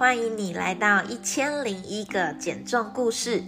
[0.00, 3.44] 欢迎你来到一千零一个减重故事。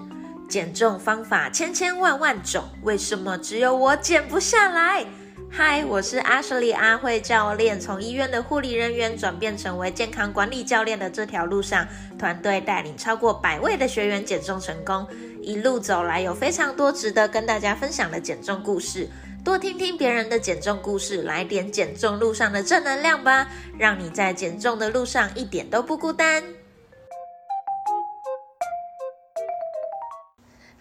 [0.51, 5.03] 减重方法千千万万种，为什么只有我减不下来？
[5.51, 7.81] 嗨，我是阿舍利阿慧教练。
[7.81, 11.89] 从医院的护理人员转变成为健康管理教练的这条路上，
[12.19, 15.09] 团队带领超过百位的学员减重成功。
[15.41, 19.09] 一路走来，有非常多值得跟大家分享的减重故事。
[19.45, 26.45] 多听听别人的减重故事，来点减重路上的正能量吧，让你在减重的路上一点都不孤单。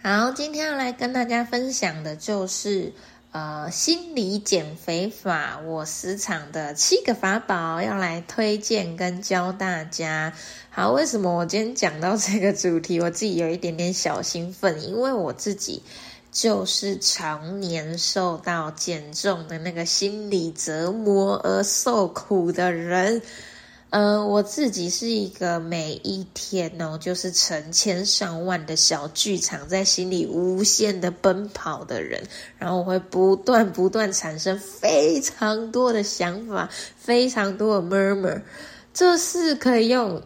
[0.00, 2.92] 好，今天要来跟大家分享的就是
[3.32, 10.32] 呃心理减肥法，我私藏的七个法宝要来推荐跟教大家。
[10.70, 15.82] 好，为什么我今天讲到这个主题，我自己有一点点小兴奋，因为我自己
[16.32, 23.22] 就是常年受到减重的那个心理折磨而受苦的人。
[23.90, 32.22] 嗯，我自己是一个每一天哦，就是成千上万的小剧场在心里无限的奔跑的人，
[32.56, 38.40] 然后我会不断不断产生非常多的想法，非常多的 murmur，
[38.94, 40.22] 这是可以用，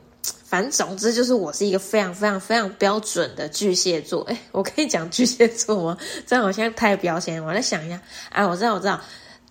[0.48, 4.22] 反正总之就是我是一个非常非常非常标准的巨蟹座。
[4.22, 5.98] 哎，我可以讲巨蟹座吗？
[6.24, 8.00] 这样我现在太标签，我再想一下。
[8.30, 9.00] 哎，我知道，我知道，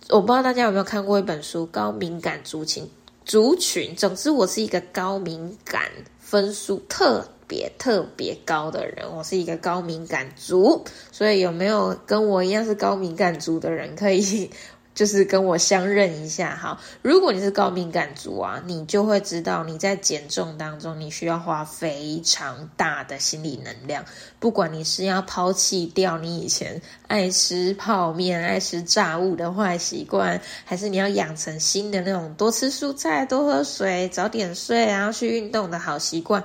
[0.08, 2.82] 我不知道大家有没有看过一本书《高敏感族群》。
[3.26, 5.82] 族群，总之我是一个高敏感
[6.18, 14.50] 分数特别特别高的人，我是一个高敏感族，所以有没有跟我一样是高敏感族的人可以？
[14.96, 16.80] 就是跟我相认一下哈。
[17.02, 24.04] 如果你是高敏感族啊，你就会知道你在减重当中，你需要花非常大的心理能量。
[24.40, 36.42] 不管你是要抛弃掉你以前爱吃泡面、爱吃炸物的坏习惯，还是你要养成新的那种多吃蔬菜、多喝水、早点睡，然后去运动的好习惯。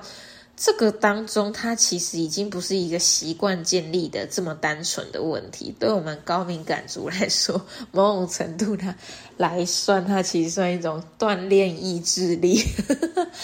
[0.56, 5.74] 这个当中，它其实已经不是一个习惯建立的这么单纯的问题。
[5.78, 7.60] 对我们高敏感族来说，
[7.90, 8.94] 某种程度它
[9.38, 12.62] 来算，它其实算一种锻炼意志力。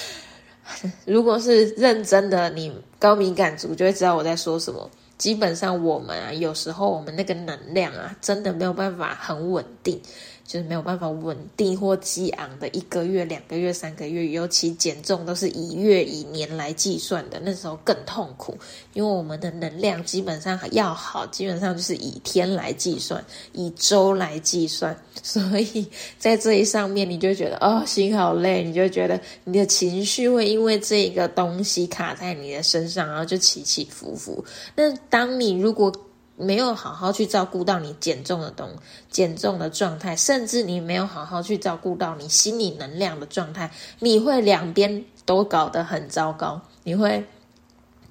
[1.06, 4.88] 如果是认真的，你高敏感族就会知道我在说什么。
[5.16, 10.00] 基本上，我们啊，有时候我们那个能量啊，真的没有办法很稳定。
[10.48, 18.56] 就是没有办法稳定或激昂的一个月、两个月、三个月，尤其减重都是以月、以年来计算的，那时候更痛苦，
[18.94, 23.22] 因为我们的能量基本上要好，基本上就是以天来计算，
[23.53, 25.87] 以周来计算，所以
[26.19, 34.42] 在这一上面，你就觉得哦，心好累，你就觉得你的情绪会因为这个东西卡在你的身上，然后就起起伏伏。
[34.75, 35.92] 那当你如果
[36.38, 38.71] 没有好好去照顾到你减重的东
[39.10, 47.25] 减重的状态，甚至你没有好好去照顾到你心理能量的状态，你会两边都搞得很糟糕，你会。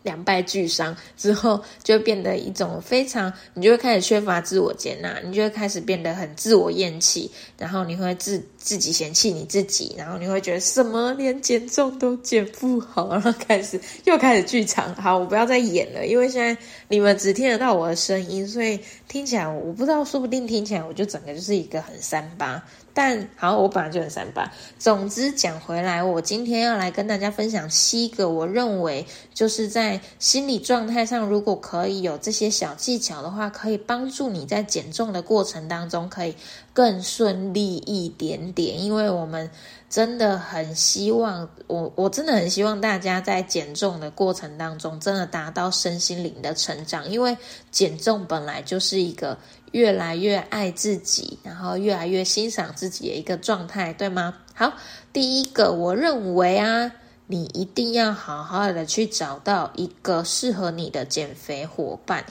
[0.03, 14.93] 两败俱伤之后，就变得一种非常，你就会开始缺乏自我接纳，你就会开始变得很自我厌弃，然后你会自自己嫌弃你自己，然后你会觉得什么连减重都减不好，然后开始又开始剧场。
[14.95, 18.77] 好，我不要再演了，因为现在你们只听得到我的声音，所以
[19.07, 22.61] 听起来我不知道，说不定听起来我就整个就是一个很三八。
[22.93, 24.51] 但好，我本来就很三八。
[24.79, 36.33] 总之讲回来，我今天要来跟大家分享七个我认为就是在心理状态上，如果可以有这些小技巧的话，可以帮助你在减重的过程当中可以
[36.73, 38.83] 更顺利一点点。
[38.83, 39.49] 因为我们
[39.87, 47.07] 真的很希望，我我真的很希望大家在减重的过程当中，真的达到身心灵的成长。
[47.07, 47.37] 因为
[47.69, 49.37] 减重本来就是一个。
[49.73, 54.33] 越来越爱自己，然后越来越欣赏自己的一个状态，对吗？
[54.55, 54.71] 好，
[55.11, 56.93] 第一个，我认为啊，
[57.27, 62.25] 你一定要好好的去找到一个适合你的减肥伙伴。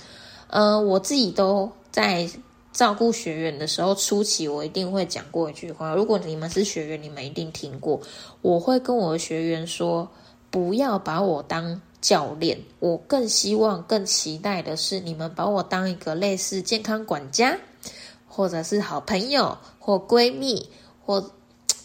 [0.49, 2.27] 呃，我自己都在
[2.77, 8.01] 照顾学员的时候，初期我一定会讲过一句话：如果你们是学员，你们一定听过，
[8.43, 10.09] 我会跟我的学员说，
[10.51, 11.81] 不要把我当。
[11.99, 17.59] 教练，我更希望、更期待的是，你们把我当一个类似健康管家，
[18.29, 20.69] 或者是好朋友或闺蜜，
[21.05, 21.33] 或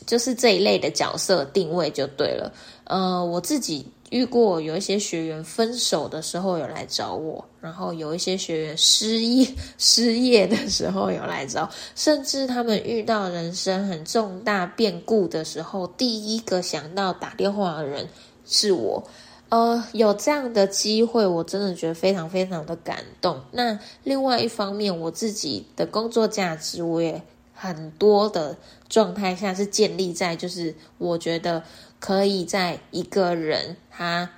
[0.05, 2.53] 就是这一类的角色定位就对了。
[2.83, 9.47] 呃，我自己遇过有一些学员分手的时候有来找我，然后有一些学员失业
[9.77, 18.07] 失业的时候有来找，甚至他们遇到人生很重大变故的时候，第一个想到打电话的人
[18.45, 19.03] 是我。
[19.47, 23.41] 呃，有这样的机会，我真的觉得非常非常的感动。
[23.51, 27.21] 那另外一方面，我自己的工作价值，我也
[27.53, 28.55] 很多的
[28.87, 31.61] 状态下是建立在，就是我觉得
[32.01, 34.29] 可以在一个人他。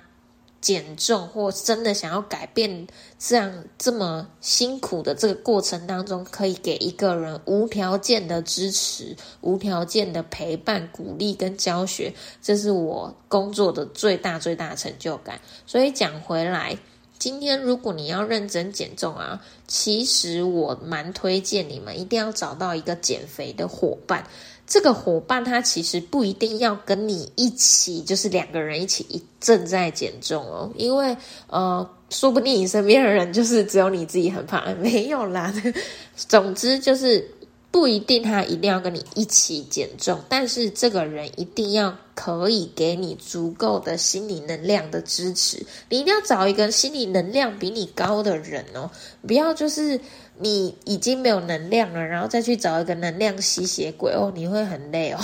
[0.60, 2.86] 减重或真的想要改变
[3.18, 15.38] 这样这么辛苦的这个过程当中，可以给一个人无条件的支持、无条件的陪伴、鼓励跟教学，这是我工作的最大最大成就感。
[15.66, 16.78] 所以讲回来，
[17.18, 24.26] 今天如果你要认真减重啊，其实我蛮推荐你们一定要找到一个减肥的伙伴。
[24.66, 31.16] 这个伙伴他其实不一定要跟你一起，就是两个人一起一正在减重哦，因为
[31.48, 35.52] 呃，说不定你身边的人就是只有你自己很胖， 没有啦。
[36.16, 37.28] 总之就是
[37.74, 45.66] 不一定他一定要跟你一起减重，但是这个人一定要可以给你足够的心理能量的支持。
[45.88, 48.88] 你一定要找一个心理能量比你高的人哦，
[49.26, 50.00] 不要就是。
[50.36, 55.20] 你已经没有能量了，然后再去找一个能量吸血鬼哦，你会很累哦。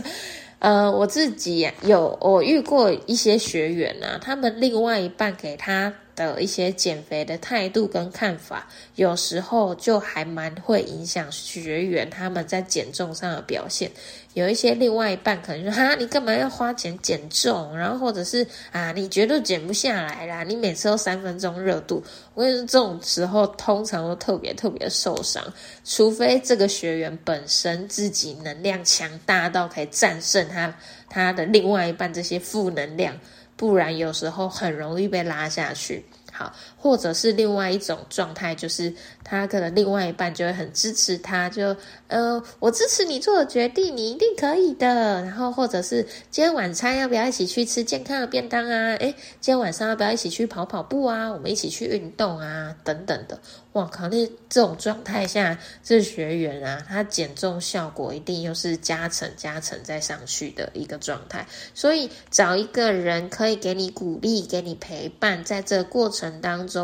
[0.60, 5.92] 呃，我自己有我遇过一些学员啊，他们另外一半给他。
[6.16, 8.66] 的一些减肥的态度跟看法，
[8.96, 13.90] 有时候就还蛮会影响学员他们在减重上的表现。
[14.34, 22.02] 有一些另外一半可能说：“哈，你干嘛要花钱减重？”然后或者是啊，你绝对减不下来啦，你每次都三分钟热度。
[22.34, 25.42] 我跟你说，这种时候通常都特别特别受伤，
[25.86, 30.74] 除非这个学员本身自己能量强大到可以战胜他
[31.08, 33.18] 他的另外一半这些负能量。
[33.56, 36.04] 不然有时候很容易被拉下去。
[36.32, 36.52] 好，
[36.86, 38.94] 或者是另外一种状态，就是
[39.24, 45.20] 他可能另外一半就会很支持他，就呃，我支持你做的决定，你一定可以的。
[45.24, 46.00] 然后或者是
[46.30, 48.94] 今天晚餐要不要一起去吃健康的便当啊？
[49.00, 49.10] 诶，
[49.40, 51.28] 今天晚上要不要一起去跑跑步啊？
[51.28, 53.36] 我们一起去运动啊，等等的。
[53.72, 61.44] 哇靠，那这种状态下，这学员啊，他减重效果一定又是加成加成再上去的一个状态。
[61.74, 66.26] 所以找一个人可以给你鼓励，给你陪伴，在这过程。
[66.42, 66.75] 当中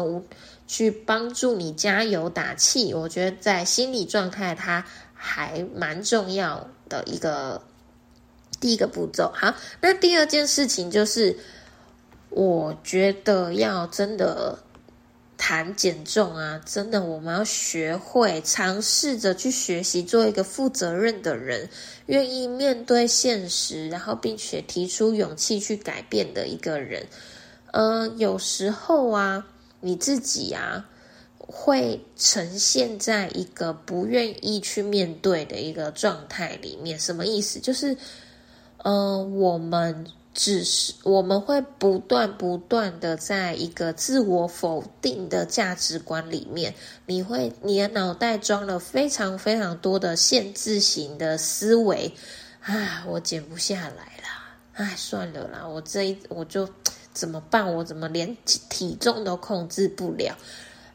[0.67, 7.63] 去帮助你加油打气，我觉得在心理状态它还蛮重要的一个
[8.61, 9.31] 第一个步骤。
[9.35, 11.37] 好，那第二件事情就是，
[12.31, 14.59] 我觉得要真的
[15.37, 21.69] 谈减重啊，真的我们要学会尝试着去学习做一个负责任的人，
[22.07, 27.07] 愿意面对现实，然后并且提出勇气去改变的一个人。
[27.73, 29.47] 嗯，有时候啊，
[29.85, 30.89] 你自己啊，
[31.37, 36.99] 会呈现在一个不愿意去面对的一个状态里面。
[37.01, 37.59] 什么意思？
[37.59, 37.97] 就是，
[38.85, 46.73] 嗯，我们只是我们会不断不断的在一个自我否定的价值观里面，
[47.07, 52.15] 你会你的脑袋装了非常非常多的限制型的思维。
[52.61, 54.29] 啊，我减不下来了，
[54.75, 56.69] 哎，算了啦，我这一我就。
[57.13, 57.75] 怎么办？
[57.75, 60.37] 我怎么连体重都控制不了？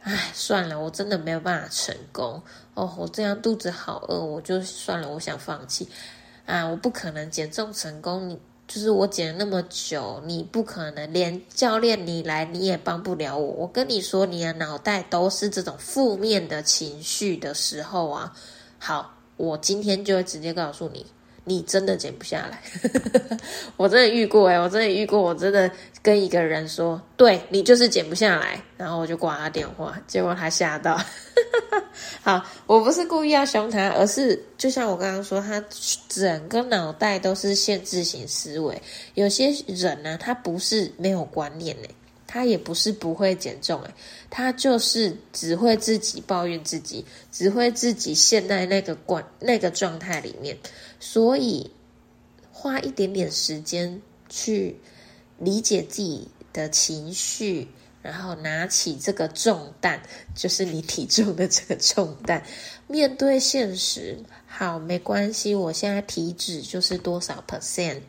[0.01, 2.41] 唉，算了，我真的没有办法成功
[2.75, 2.95] 哦。
[2.97, 5.87] 我这样肚子好饿，我就算了，我想放弃
[6.45, 6.65] 啊！
[6.65, 13.45] 我不可能减重成功，你就是我减了那么久，你不可能连教练你来你也帮不了我。
[13.45, 18.33] 我跟你说，你的脑袋都是这种负面的情绪的时候啊。
[18.79, 21.05] 好，我今天就会直接告诉你。
[21.47, 22.61] 你真的减不下来，
[23.77, 25.71] 我真的遇过哎，我真的遇过，我真的
[26.01, 30.99] 跟一个人说，对你就是减不下来，然后我就挂他电话，结果他吓到。
[32.21, 35.63] 好，我不是故意要凶他，而是就像我刚刚说，他
[36.09, 38.81] 整个脑袋都是限制型思维。
[39.13, 41.87] 有些人呢，他不是没有观念呢。
[42.27, 43.93] 他也不是不会减重诶，
[44.29, 50.57] 他就是只会自己抱怨自己，只会自己陷在那个关那个状态里面，
[50.99, 51.71] 所以
[52.51, 54.75] 花一点点时间去
[55.39, 57.69] 理解自己的情绪，
[58.01, 60.01] 然后拿起这个重担，
[60.35, 62.43] 就是你体重的这个重担，
[62.87, 64.17] 面对现实。
[64.45, 68.01] 好，没关系，我现在体脂就是多少 percent。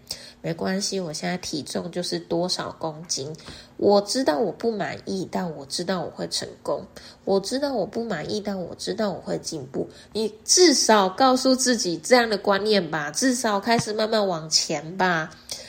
[0.48, 3.30] 没关系，我现在体重就是多少公斤。
[3.76, 6.82] 我知道我不满意，但我知道我会成功。
[7.26, 9.86] 我知道我不满意，但我知道我会进步。
[10.14, 15.28] 你至少告诉自己这样的观念吧，至少开始慢慢往前吧，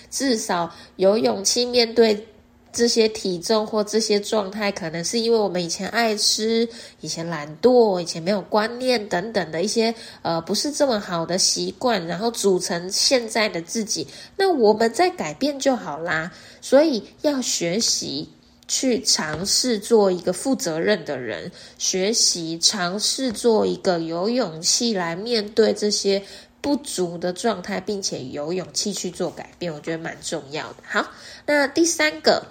[0.10, 2.26] 至少有勇气面对。
[2.72, 6.68] 这些体重或这些状态，可能是因为我们以前爱吃、
[7.02, 14.08] 以前懒惰、以前没有观念等等的一些呃不是这么好的习惯，然后组成现在的自己。
[14.38, 16.32] 那我们再改变就好啦。
[16.62, 18.30] 所以要学习
[18.68, 26.22] 去尝试做一个负责任的人，学习尝试做一个有勇气来面对这些
[26.62, 30.76] 不足的状态，并且有勇气去做改变，我觉得蛮重要的。
[30.86, 31.08] 好，
[31.46, 32.46] 那第三个，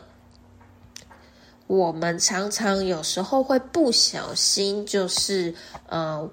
[1.68, 5.54] 我们常常有时候会不小心，就是
[5.88, 6.28] 呃，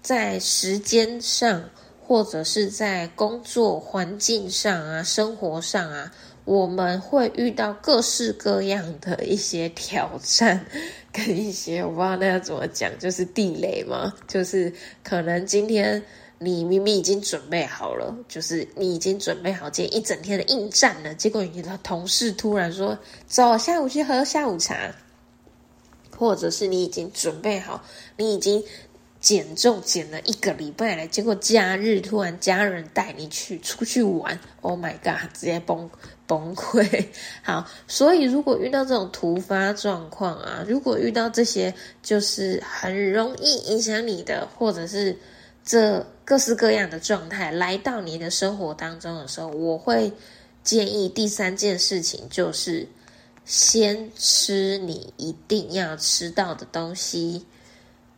[0.00, 1.64] 在时间上
[2.06, 6.12] 或者是在工作环境上啊，生活上啊。
[6.44, 10.66] 我们会遇到各式各样的一些挑战，
[11.10, 14.12] 跟一些我不知道那要怎么讲，就是地雷嘛。
[14.28, 14.70] 就是
[15.02, 16.02] 可能今天
[16.44, 24.94] 你明明已经准备好了，就是你已经准备好今天一整天的应战了，结果你的同事突然说：“走，下午去喝下午茶。”
[26.16, 27.82] 或者是你已经准备好，
[28.16, 28.62] 你已经。
[29.20, 35.88] 减重减了一个礼拜了，结果假日突然家人带你去出去玩，Oh my god，直接崩
[36.26, 37.06] 崩溃。
[37.42, 41.72] 好，所以如果遇到这种突发状况啊，如果遇到这些
[42.02, 45.16] 就是很容易影响你的，或者是
[45.64, 50.12] 这各式各样的状态来到你的生活当中的时候，我会
[50.62, 52.86] 建议第三件事情就是
[53.44, 57.46] 先吃你一定要吃到的东西。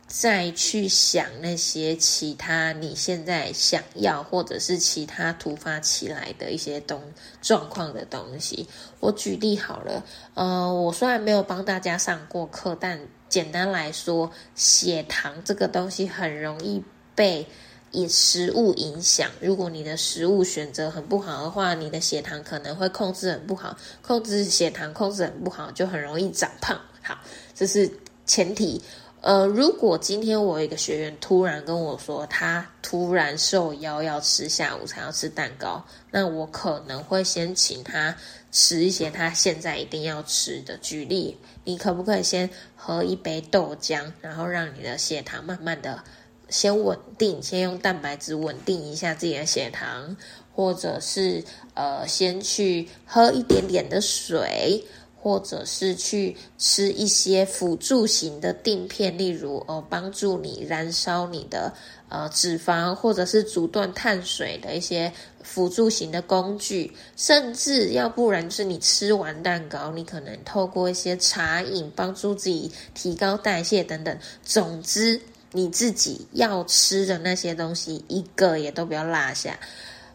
[0.09, 7.01] 再去想那些其他你现在想要或者是其他突发起来的一些东
[7.41, 8.65] 状况的东西。
[9.01, 16.81] 我举例好了，呃，我虽然没有帮大家上过课，但简单来说，血糖这个东西很容易
[17.17, 17.47] 被
[17.91, 19.31] 以食物影响。
[19.41, 26.79] 如果你的食物选择很不好的话，你的血糖可能会控制很不好，控制血糖控制很不好，就很容易长胖。
[27.01, 27.17] 好，
[27.55, 27.89] 这是
[28.27, 28.81] 前提。
[29.21, 38.15] 呃，如果今天我一个学员突然跟我说，他突然受邀要吃下午茶，要吃蛋糕，那我可能会先请他
[38.51, 40.77] 吃一些他现在一定要吃的。
[40.77, 46.03] 举例，你可不可以先喝一杯豆浆，然后让你的血糖慢慢的
[46.49, 50.15] 先稳定，先用蛋白质稳定一下自己的血糖，
[50.53, 54.83] 或者是呃，先去喝一点点的水。
[55.19, 61.73] 或者是去吃一些辅助型的定片，例如哦，帮助你燃烧你的
[62.07, 65.11] 呃脂肪，或者是阻断碳水的一些
[65.43, 74.17] 辅助型的工具，甚至要不然是你吃完蛋糕，你可能透过一些茶饮帮助自己提高代谢等等。
[74.45, 75.19] 总之，
[75.51, 79.57] 你自己要吃的那些东西，一个也都不要落下。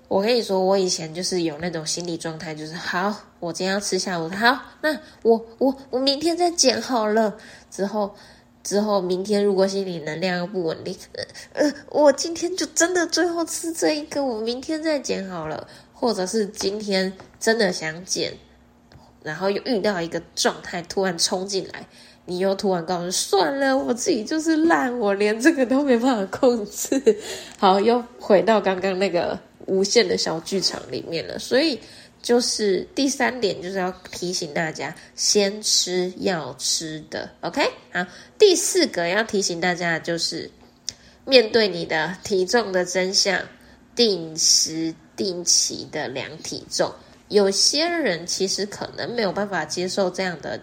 [0.08, 7.36] 我跟你说，我以前就是有那种心理状态，就是好，我今天要吃下午，好，那我我我明天再减好了。
[7.70, 8.14] 之后
[8.62, 10.96] 之后，明天如果心理能量又不稳定，
[11.54, 15.66] 呃，我今天就真的最后吃这一个，我明天再减好了。
[15.94, 18.36] 或者是今天真的想减，
[19.22, 21.86] 然后又遇到一个状态突然冲进来，
[22.26, 27.18] 你又突然告诉算了，我自己就是烂，我连这个都没办法控制。
[27.58, 29.38] 好，又回到刚刚那个。
[29.66, 31.78] 无限的小剧场里面了，所以
[32.20, 37.62] 就是第三点，就是要提醒大家先吃要吃的，OK？
[37.92, 38.04] 好，
[38.36, 40.50] 第四个要提醒大家的就是
[41.24, 43.40] 面对你的体重的真相，
[43.94, 46.92] 定时定期的量体重。
[47.28, 50.60] 有些人其实可能没有办法接受这样的。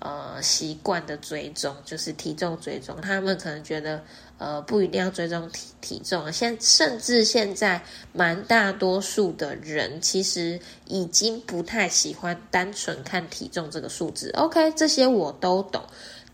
[0.00, 4.02] 呃，习惯的追踪就是体重追踪，他们可能觉得
[4.38, 6.32] 呃不一定要追踪体体重。
[6.32, 14.30] 现甚至现在蛮大多数的人其实已经不太喜欢单纯看体重这个数字。
[14.34, 15.82] OK，这些我都懂，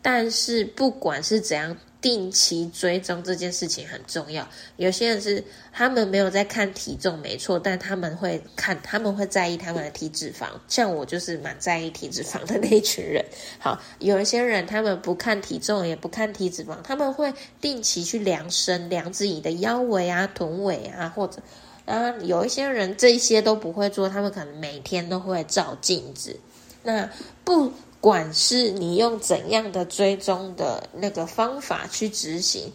[0.02, 1.76] 但是不管是怎样。
[2.04, 4.46] 定期追踪这件事情很重要。
[4.76, 5.42] 有些人是
[5.73, 10.49] 他们没有在看体重，没错，但他们会看，他们会在意他们的体脂肪。
[10.68, 13.25] 像我就是蛮在意体脂肪的那一群人。
[13.58, 21.40] 好，有一些人他们不看体重，也不看体脂肪，他们会定期去量身，量自己的腰围啊、臀围啊，或者
[21.87, 26.38] 啊，有一些人这些都不会做，他们可能每天都会照镜子。
[26.82, 27.08] 那
[27.44, 27.73] 不。
[28.04, 32.70] 管是你用怎样的追踪的那个方法去执行，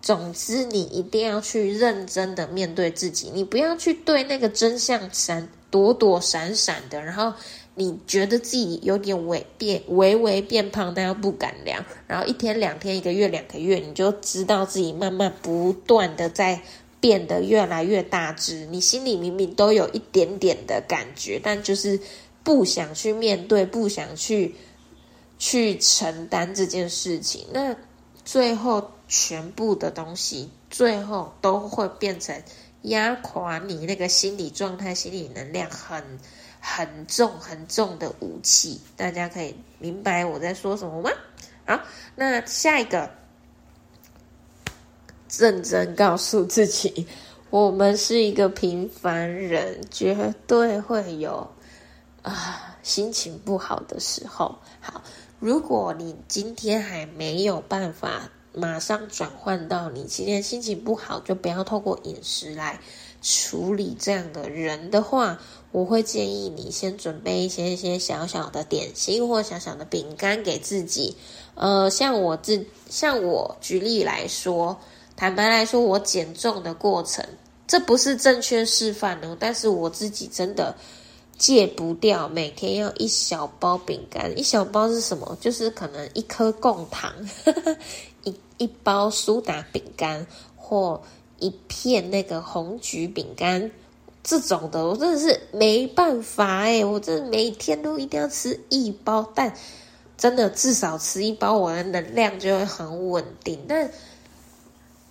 [0.00, 7.32] 总之你一定要去认真的面对自己，你不要去对那个真相闪躲躲闪闪的，然后
[7.74, 16.62] 你觉得自己有点微变微微变胖，但又不敢量，然后一天两天一个月两个月，你就知道自己慢慢不断的在
[17.00, 21.98] 变得越来越大只，你心里明明都有一点点的感觉，但就是
[22.44, 24.54] 不想去面对，不想去。
[25.38, 27.74] 去承担这件事情，那
[28.24, 32.42] 最后全部的东西，最后都会变成
[32.82, 36.02] 压垮你那个心理状态、心理能量很
[36.60, 38.80] 很重很重的武器。
[38.96, 41.10] 大家可以明白我在说什么吗？
[41.64, 41.80] 好，
[42.16, 43.10] 那下一个，
[45.38, 47.06] 认真告诉自己，
[47.50, 51.48] 我们是一个平凡人，绝对会有
[52.22, 54.58] 啊心情不好的时候。
[54.80, 55.02] 好，
[55.38, 58.30] 如果你今天还没有办法。
[58.54, 62.80] 马上转换到你今天心情不好，就不要透过饮食来
[63.22, 65.38] 处理这样的人的话，
[65.70, 71.16] 我会建议你先准备一些一些小小的点心或小小的饼干给自己。
[71.54, 74.76] 呃，像我自像我举例来说，
[75.14, 77.24] 坦白来说，我减重的过程，
[77.68, 80.74] 这不是正确示范哦，但是我自己真的
[81.38, 85.38] 戒不掉，每天要一小包饼干，一小包是什么？
[85.40, 87.12] 就是可能一颗贡糖。
[88.24, 90.26] 一一包苏打饼干
[90.56, 91.00] 或
[91.38, 93.70] 一片那个红橘饼干，
[94.24, 99.54] 这种的我真的是没办法哎，我真的每天都一定要吃一包，但
[100.16, 103.64] 真的至少吃一包，我的能量就会很稳定。
[103.68, 103.88] 但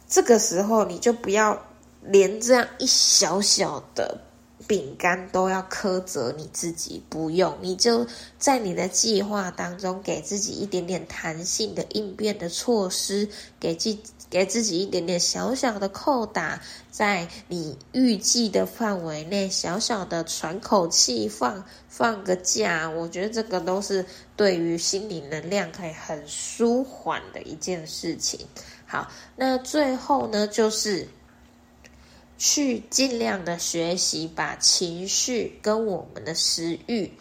[0.10, 1.58] 这个时候你就不要
[2.02, 4.20] 连这样一小小的。
[4.68, 8.06] 饼干都要苛责你自己，不用，你就
[8.38, 13.30] 在你的计划当中给自己一点点弹性的应变的措施，
[13.62, 13.98] 给自
[14.30, 24.06] 给自己一点点小小的扣打，在你预计的范围内，小小的喘口气，放放个假，我觉得这个都是
[24.36, 28.42] 对于心理能量可以很舒缓的一件事情。
[28.86, 31.08] 好，那最后呢，就是。
[32.38, 37.12] 去尽量的学习，把情绪跟我们的食欲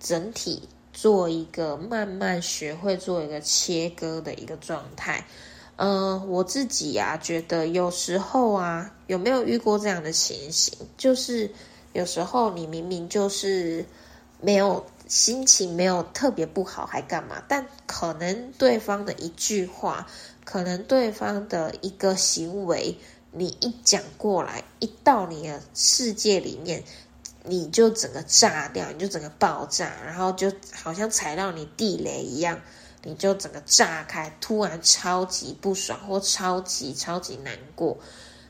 [0.00, 5.26] 整体做一个慢慢学会做一个切割的一个状态。
[5.76, 10.76] 嗯，我自己呀，觉得有时候啊，有没有遇过这样的情形？
[10.96, 11.50] 就是
[11.92, 13.84] 有时候你明明就是
[14.40, 17.42] 没有心情，没有特别不好，还干嘛？
[17.46, 20.06] 但可能对方的一句话，
[20.44, 22.96] 可能对方的一个行为。
[23.30, 26.82] 你一讲过来，一到你的世界里面，
[27.44, 32.60] 你就整个炸掉，你就整个爆炸，然后就好像踩到你地雷一样，
[33.04, 37.98] 你就整个炸开，突然超级不爽或超级超级难过，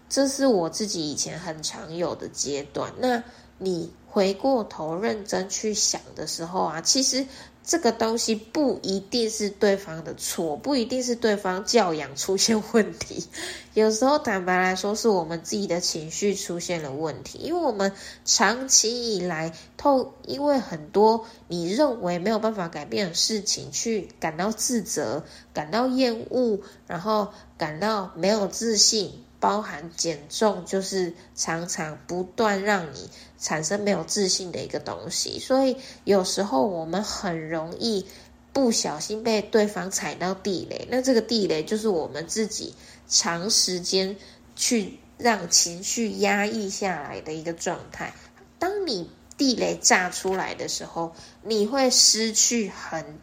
[0.09, 2.93] 这是我自己以前很常有的阶段。
[2.99, 3.23] 那
[3.59, 7.27] 你回过头认真去想的时候啊，其实。
[7.69, 13.27] 这个东西不一定是对方的错，不一定是对方教养出现问题，
[13.75, 17.93] 有时候坦白来说，是我们自己的情绪出现了问题，因为我们
[18.25, 27.29] 长期以来透，因为很多你认为没有办法改变的事情，去感到自责、感到厌恶，然后
[27.59, 29.25] 感到没有自信。
[29.41, 38.05] 包含减重，就是常常不断让你产生没有自信的一个东西，所以有时候我们很容易
[38.53, 40.89] 不小心被对方踩到地雷。
[40.91, 42.75] 那这个地雷就是我们自己
[43.07, 44.17] 长时间
[44.57, 48.13] 去让情绪压抑下来的一个状态。
[48.59, 51.13] 当你地雷炸出来的时候，
[51.45, 53.21] 你会失去很，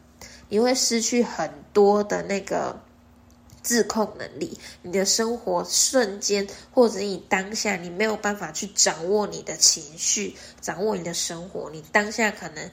[0.47, 2.84] 你会失去很多的那个。
[3.65, 12.69] 自控能力，你的生活瞬间，或者你当下，你没有办法去掌握你的情绪，掌握你的生活，你当下可能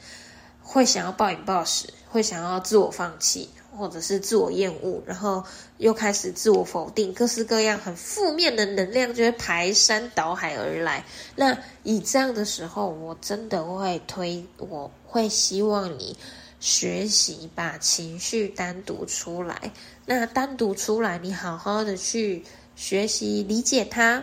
[0.63, 5.43] 会想要暴饮暴食，会想要自我放弃，或者是自我厌恶，然后
[5.79, 11.07] 又开始自我否定，各式各样很负面的能量就会排山倒海而来。
[11.37, 16.19] 那以这样的时候，我真的会推，我会希望你。
[16.63, 19.73] 学习把情绪单独出来，
[20.07, 22.45] 那单独出来，你好好的去
[22.77, 24.23] 学习理解它，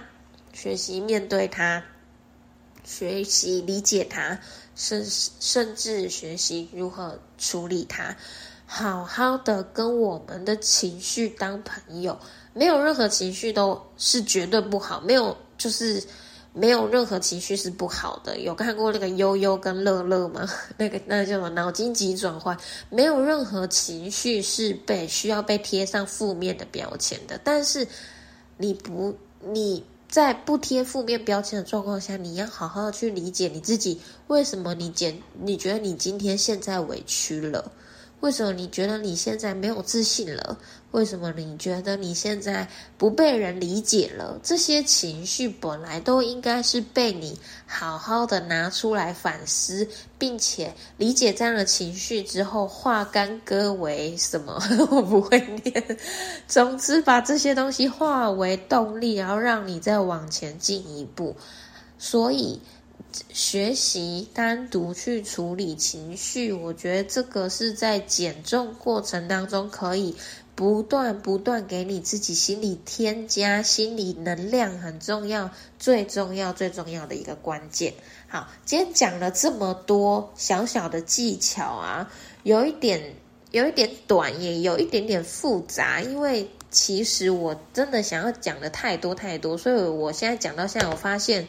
[0.54, 1.84] 学习面对它，
[2.86, 4.40] 学习理解它，
[4.74, 8.16] 甚甚至学习如何处理它，
[8.66, 12.18] 好好的跟我们的情绪当朋友，
[12.54, 16.02] 没有任何情绪都是绝对不好，没有就是。
[16.54, 18.40] 没有任何情绪是不好的。
[18.40, 20.48] 有看过那个悠悠跟乐乐吗？
[20.78, 22.58] 那个那叫什么脑筋急转换？
[22.90, 27.40] 没有任何情绪是被需要被贴上负面的标签的。
[27.44, 27.88] 但是
[28.58, 35.16] 你不你在不贴负面标签的状况下，你要好好的去理解你自己为什么你减？
[35.40, 37.72] 你觉得你今天现在委屈了？
[38.22, 40.58] 为什么你觉得你现在没有自信了？
[40.92, 44.38] 为什么你觉得你现在不被人理解了？
[44.44, 54.62] 这些情绪本来都应该是被你好好的拿出来反思，并且理解这样的情绪之后，化干戈为什么？
[54.92, 55.98] 我不会念。
[56.48, 61.36] 总之，把这些东西化为动力，然后让你再往前进一步。
[61.98, 62.60] 所以。
[63.34, 70.16] 学习单独去处理情绪，我觉得这个是在减重过程当中可以
[70.54, 77.94] 不断不断给你自己心理添加心理能量，很重要，最重要最重要的一个关键。
[78.28, 82.12] 好，今天讲了这么多小小的技巧啊，
[82.44, 83.16] 有一点
[83.50, 91.48] 有一点短，也有一点点复杂，因为其实我真的想要讲的太多太多，所以我现在讲到现在，我发现。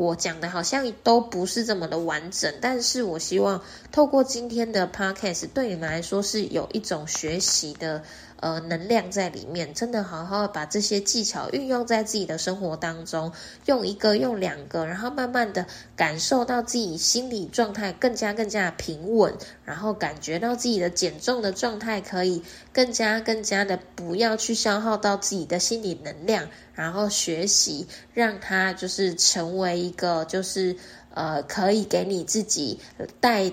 [0.00, 8.02] 我讲的好像都不是这么的完整，但是我希望透过今天的 podcast 对你们来说是有一种学习的。
[8.40, 13.32] 呃，能量在里面，真的好好把这些技巧运用在自己的生活当中，
[13.66, 19.34] 用一个，用两个，然后慢慢的感受到自己心理状态更加更加平稳，
[19.66, 30.74] 然后感觉到自己的减重的状态可以更加更加的不要去消耗到自己的心理能量，然后学习让它就是成为一个就是
[31.12, 32.80] 呃可以给你自己
[33.20, 33.52] 带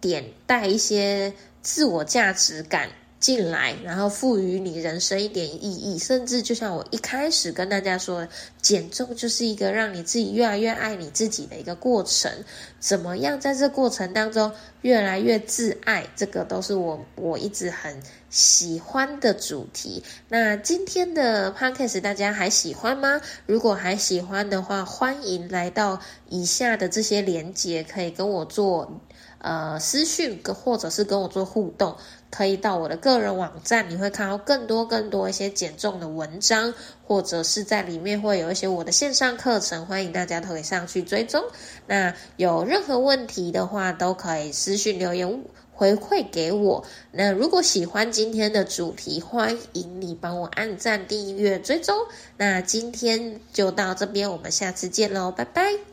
[0.00, 2.90] 点带一些自我价值感。
[3.20, 8.26] 进来，然后赋予你人生一点意义，甚至就像我一开始跟大家说，
[8.62, 12.32] 减重就是一个让你自己越来越爱你自己的一个过程。
[12.80, 17.94] 怎么样在这过程当中越来越自爱，这个都是我我一直很
[18.30, 20.02] 喜欢的主题。
[20.30, 23.20] 那今天的 podcast 大家还喜欢吗？
[23.44, 28.98] 如果还喜欢的话，欢迎来到以下的这些连接，可以跟我做。
[29.40, 31.96] 呃，私讯跟或者是跟我做互动，
[32.30, 36.74] 可以到我的个人网站，你会看到更多更多一些减重的文章，
[37.06, 41.42] 或者是在里面会有一些我的线上课程，欢迎大家都可以上去追踪。
[41.86, 46.84] 那有任何问题的话，都可以私讯留言回馈给我。
[47.10, 51.96] 那如果喜欢今天的主题，欢迎你帮我按赞、订阅、追踪。
[52.36, 55.89] 那今天就到这边，我们下次见喽，拜拜。